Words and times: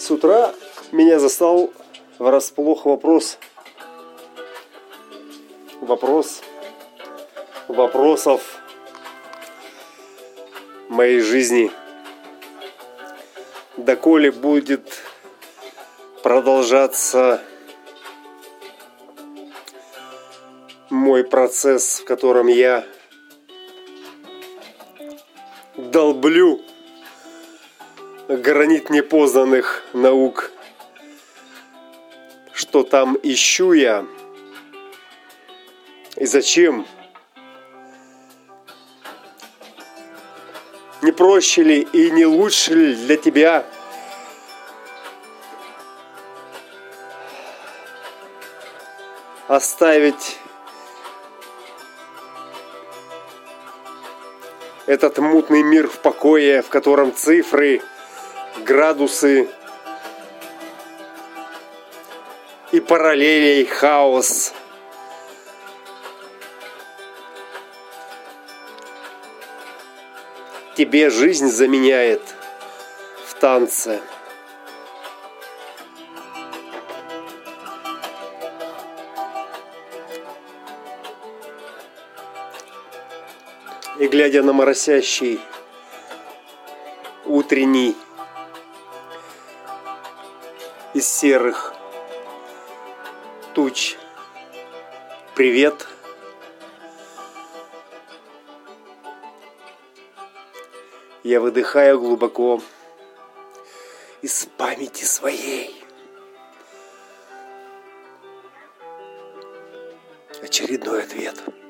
С 0.00 0.10
утра 0.10 0.54
меня 0.92 1.18
застал 1.18 1.70
врасплох 2.18 2.86
вопрос. 2.86 3.36
Вопрос 5.82 6.40
вопросов 7.68 8.62
моей 10.88 11.20
жизни. 11.20 11.70
Доколе 13.76 14.32
будет 14.32 15.02
продолжаться 16.22 17.42
мой 20.88 21.24
процесс, 21.24 22.00
в 22.00 22.04
котором 22.06 22.46
я 22.46 22.86
долблю 25.76 26.62
гранит 28.36 28.90
непознанных 28.90 29.82
наук. 29.92 30.52
Что 32.52 32.84
там 32.84 33.18
ищу 33.24 33.72
я? 33.72 34.06
И 36.16 36.26
зачем? 36.26 36.86
Не 41.02 41.10
проще 41.10 41.62
ли 41.64 41.80
и 41.80 42.10
не 42.12 42.24
лучше 42.24 42.74
ли 42.74 42.94
для 42.94 43.16
тебя 43.16 43.66
оставить 49.48 50.38
этот 54.86 55.18
мутный 55.18 55.62
мир 55.62 55.88
в 55.88 55.98
покое, 55.98 56.62
в 56.62 56.68
котором 56.68 57.14
цифры, 57.14 57.80
градусы 58.58 59.48
и 62.72 62.80
параллелей 62.80 63.64
хаос. 63.66 64.52
Тебе 70.76 71.10
жизнь 71.10 71.48
заменяет 71.48 72.22
в 73.26 73.34
танце. 73.34 74.00
И 83.98 84.08
глядя 84.08 84.42
на 84.42 84.54
моросящий 84.54 85.40
утренний 87.26 87.94
из 90.94 91.06
серых 91.06 91.72
туч. 93.54 93.96
Привет, 95.34 95.86
я 101.22 101.40
выдыхаю 101.40 102.00
глубоко 102.00 102.60
из 104.22 104.46
памяти 104.56 105.04
своей. 105.04 105.82
Очередной 110.42 111.04
ответ– 111.04 111.36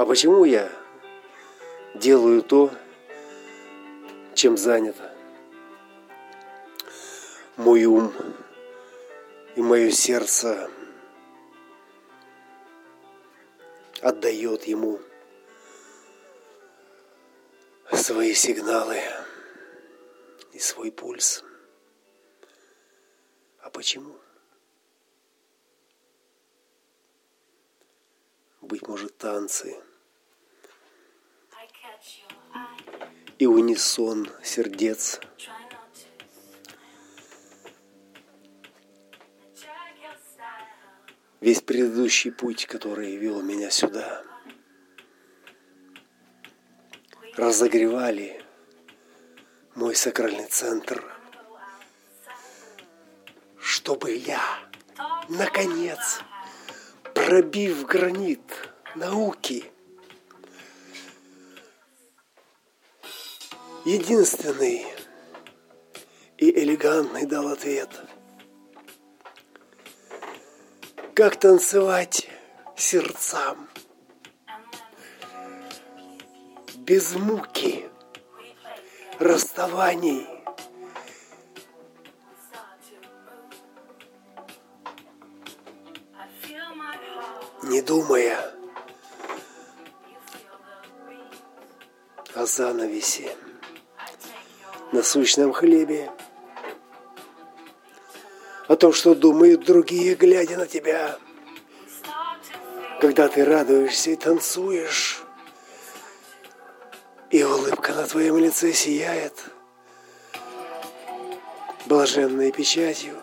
А 0.00 0.06
почему 0.06 0.46
я 0.46 0.70
делаю 2.00 2.42
то, 2.42 2.72
чем 4.34 4.56
занят? 4.56 4.96
Мой 7.58 7.84
ум 7.84 8.10
и 9.54 9.60
мое 9.60 9.90
сердце 9.90 10.70
отдает 14.00 14.64
ему 14.64 14.98
свои 17.92 18.32
сигналы 18.32 18.98
и 20.54 20.58
свой 20.58 20.90
пульс. 20.90 21.44
А 23.58 23.68
почему? 23.68 24.18
Быть 28.62 28.88
может, 28.88 29.18
танцы– 29.18 29.76
и 33.38 33.46
унисон 33.46 34.28
сердец. 34.42 35.18
Весь 41.40 41.62
предыдущий 41.62 42.30
путь, 42.30 42.66
который 42.66 43.16
вел 43.16 43.40
меня 43.40 43.70
сюда, 43.70 44.22
разогревали 47.34 48.44
мой 49.74 49.94
сакральный 49.94 50.46
центр, 50.46 51.02
чтобы 53.58 54.12
я, 54.12 54.42
наконец, 55.30 56.20
пробив 57.14 57.86
гранит 57.86 58.42
науки, 58.94 59.72
единственный 63.90 64.86
и 66.38 66.62
элегантный 66.62 67.26
дал 67.26 67.48
ответ. 67.48 67.90
Как 71.14 71.40
танцевать 71.40 72.28
сердцам? 72.76 73.68
Без 76.76 77.14
муки, 77.16 77.88
расставаний, 79.18 80.26
не 87.64 87.82
думая 87.82 88.54
о 92.34 92.46
занавесе 92.46 93.36
насущном 94.92 95.52
хлебе, 95.52 96.10
о 98.68 98.76
том, 98.76 98.92
что 98.92 99.14
думают 99.14 99.64
другие, 99.64 100.14
глядя 100.14 100.56
на 100.56 100.66
тебя, 100.66 101.18
когда 103.00 103.28
ты 103.28 103.44
радуешься 103.44 104.10
и 104.10 104.16
танцуешь, 104.16 105.22
и 107.30 107.42
улыбка 107.42 107.92
на 107.94 108.06
твоем 108.06 108.38
лице 108.38 108.72
сияет 108.72 109.34
блаженной 111.86 112.52
печатью. 112.52 113.16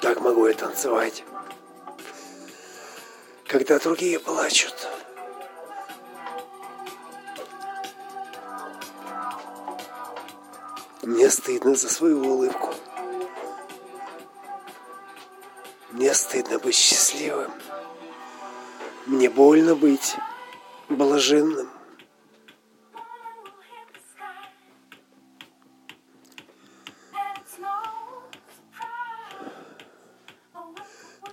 Так 0.00 0.20
могу 0.20 0.46
я 0.46 0.54
танцевать 0.54 1.24
когда 3.48 3.78
другие 3.78 4.20
плачут. 4.20 4.74
Мне 11.02 11.30
стыдно 11.30 11.74
за 11.74 11.88
свою 11.88 12.22
улыбку. 12.22 12.74
Мне 15.92 16.12
стыдно 16.12 16.58
быть 16.58 16.74
счастливым. 16.74 17.50
Мне 19.06 19.30
больно 19.30 19.74
быть 19.74 20.16
блаженным. 20.90 21.70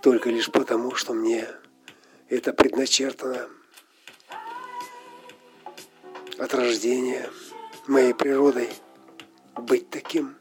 Только 0.02 0.30
лишь 0.30 0.50
потому, 0.50 0.96
что 0.96 1.14
мне 1.14 1.50
это 2.36 2.54
предначертано 2.54 3.48
от 6.38 6.54
рождения 6.54 7.30
моей 7.88 8.14
природой 8.14 8.70
быть 9.56 9.90
таким. 9.90 10.36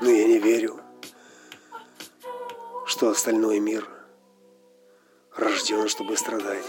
Но 0.00 0.10
я 0.10 0.26
не 0.26 0.38
верю, 0.38 0.80
что 2.86 3.10
остальной 3.10 3.60
мир 3.60 3.88
рожден, 5.36 5.88
чтобы 5.88 6.16
страдать. 6.16 6.66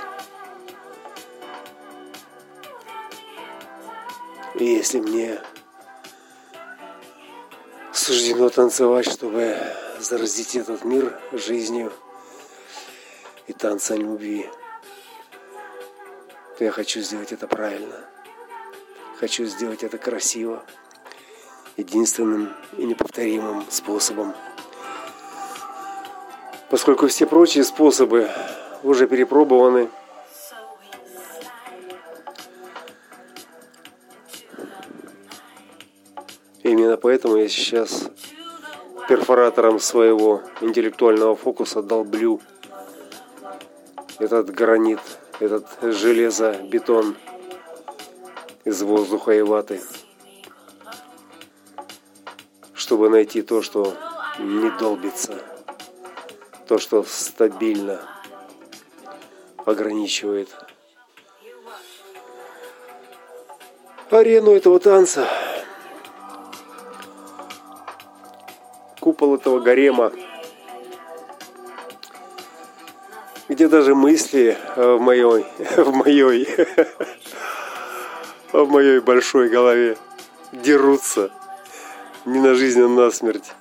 И 4.53 4.65
если 4.65 4.99
мне 4.99 5.41
суждено 7.91 8.49
танцевать, 8.49 9.11
чтобы 9.11 9.57
заразить 9.99 10.55
этот 10.55 10.83
мир 10.83 11.19
жизнью 11.31 11.91
и 13.47 13.53
танцем 13.53 13.99
любви, 13.99 14.49
я 16.59 16.71
хочу 16.71 17.01
сделать 17.01 17.31
это 17.31 17.47
правильно. 17.47 18.05
Хочу 19.19 19.45
сделать 19.45 19.83
это 19.83 19.97
красиво, 19.97 20.63
единственным 21.77 22.53
и 22.77 22.85
неповторимым 22.85 23.65
способом. 23.69 24.33
Поскольку 26.69 27.07
все 27.07 27.25
прочие 27.25 27.63
способы 27.63 28.29
уже 28.83 29.07
перепробованы, 29.07 29.89
Именно 36.63 36.95
поэтому 36.95 37.35
я 37.35 37.49
сейчас 37.49 38.09
перфоратором 39.09 39.81
своего 39.81 40.41
интеллектуального 40.61 41.35
фокуса 41.35 41.81
долблю 41.81 42.39
этот 44.19 44.49
гранит, 44.49 44.99
этот 45.39 45.65
железобетон 45.81 47.15
из 48.63 48.81
воздуха 48.81 49.31
и 49.31 49.41
ваты, 49.41 49.81
чтобы 52.73 53.09
найти 53.09 53.41
то, 53.41 53.61
что 53.61 53.95
не 54.39 54.69
долбится, 54.77 55.41
то, 56.67 56.77
что 56.79 57.03
стабильно 57.03 58.01
ограничивает 59.65 60.49
арену 64.09 64.51
этого 64.51 64.79
танца. 64.79 65.27
купол 69.03 69.35
этого 69.35 69.59
гарема, 69.59 70.13
где 73.49 73.67
даже 73.67 73.95
мысли 73.95 74.57
в 74.75 74.99
моей, 74.99 75.23
в 75.77 75.91
моей, 75.93 76.47
в 78.51 78.69
моей 78.69 78.99
большой 78.99 79.49
голове 79.49 79.97
дерутся 80.51 81.31
не 82.25 82.39
на 82.39 82.53
жизнь, 82.53 82.81
а 82.81 82.87
на 82.87 83.11
смерть 83.11 83.53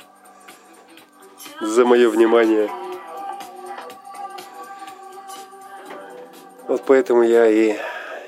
за 1.61 1.85
мое 1.85 2.09
внимание. 2.09 2.71
Вот 6.69 6.83
поэтому 6.87 7.23
я 7.23 7.47
и 7.49 7.77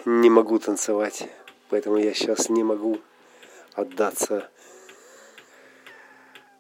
не 0.05 0.31
могу 0.31 0.59
танцевать. 0.59 1.29
Поэтому 1.71 1.97
я 1.97 2.15
сейчас 2.15 2.49
не 2.49 2.63
могу 2.63 3.01
отдаться 3.75 4.49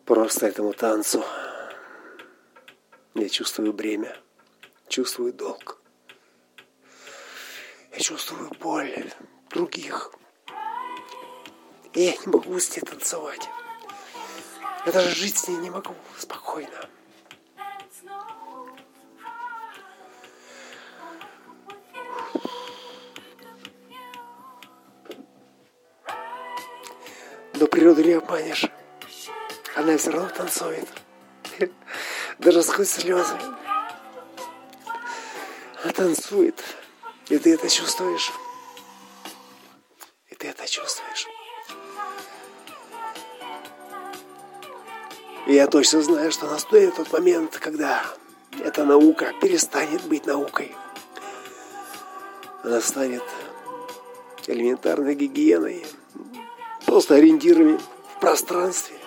просто 0.04 0.46
этому 0.46 0.72
танцу. 0.72 1.24
Я 3.14 3.28
чувствую 3.28 3.72
бремя, 3.72 4.16
чувствую 4.88 5.32
долг. 5.32 5.78
Я 7.92 8.00
чувствую 8.00 8.50
боль 8.60 9.12
других. 9.50 10.12
И 11.92 12.02
я 12.02 12.12
не 12.12 12.26
могу 12.26 12.58
с 12.58 12.74
ней 12.76 12.82
танцевать. 12.82 13.48
Я 14.86 14.92
даже 14.92 15.14
жить 15.14 15.36
с 15.36 15.48
ней 15.48 15.56
не 15.58 15.70
могу 15.70 15.94
спокойно. 16.18 16.88
Но 27.54 27.66
природу 27.68 28.02
не 28.02 28.12
обманешь 28.12 28.68
она 29.74 29.96
все 29.98 30.10
равно 30.10 30.28
танцует. 30.28 30.88
Даже 32.38 32.62
сквозь 32.62 32.90
слезы. 32.90 33.36
Танцует. 35.92 36.62
И 37.28 37.38
ты 37.38 37.54
это 37.54 37.68
чувствуешь. 37.68 38.32
И 40.30 40.34
ты 40.34 40.48
это 40.48 40.66
чувствуешь. 40.66 41.26
И 45.46 45.54
я 45.54 45.66
точно 45.66 46.02
знаю, 46.02 46.32
что 46.32 46.46
наступит 46.46 46.96
тот 46.96 47.12
момент, 47.12 47.58
когда 47.58 48.02
эта 48.62 48.84
наука 48.84 49.32
перестанет 49.40 50.02
быть 50.04 50.26
наукой. 50.26 50.74
Она 52.62 52.80
станет 52.80 53.24
элементарной 54.46 55.14
гигиеной, 55.14 55.84
просто 56.86 57.16
ориентирами 57.16 57.78
в 58.16 58.20
пространстве 58.20 58.98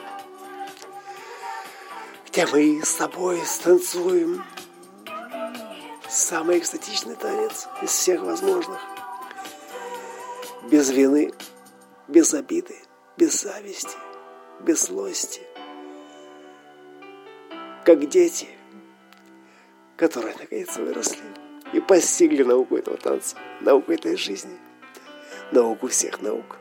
где 2.37 2.45
мы 2.45 2.85
с 2.85 2.93
тобой 2.93 3.41
станцуем 3.47 4.43
самый 6.09 6.57
экстатичный 6.59 7.15
танец 7.15 7.67
из 7.81 7.89
всех 7.89 8.21
возможных. 8.21 8.79
Без 10.69 10.89
вины, 10.89 11.33
без 12.07 12.33
обиды, 12.33 12.75
без 13.17 13.41
зависти, 13.41 13.97
без 14.61 14.87
злости. 14.87 15.41
Как 17.85 18.07
дети, 18.09 18.49
которые 19.95 20.35
наконец 20.35 20.75
выросли 20.77 21.23
и 21.73 21.79
постигли 21.79 22.43
науку 22.43 22.77
этого 22.77 22.97
танца, 22.97 23.37
науку 23.61 23.91
этой 23.91 24.17
жизни, 24.17 24.57
науку 25.51 25.87
всех 25.87 26.21
наук. 26.21 26.57